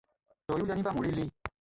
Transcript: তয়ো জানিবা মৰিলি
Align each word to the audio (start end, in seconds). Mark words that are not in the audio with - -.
তয়ো 0.53 0.65
জানিবা 0.73 0.95
মৰিলি 0.99 1.31